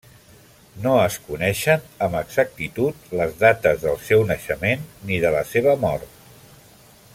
No 0.85 0.93
es 1.01 1.17
coneixen 1.27 1.83
amb 2.05 2.17
exactitud 2.21 3.05
les 3.21 3.37
dates 3.45 3.85
del 3.85 4.01
seu 4.09 4.27
naixement 4.33 4.89
ni 5.11 5.21
de 5.27 5.37
la 5.39 5.45
seva 5.55 5.81
mort. 5.87 6.21